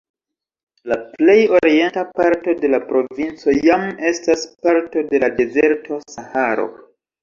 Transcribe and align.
La 0.91 0.95
plej 1.17 1.35
orienta 1.57 2.07
parto 2.21 2.57
de 2.63 2.73
la 2.77 2.81
provinco 2.89 3.57
jam 3.69 3.89
estas 4.15 4.51
parto 4.67 5.09
de 5.15 5.25
la 5.27 5.35
dezerto 5.41 6.05
Saharo. 6.19 6.73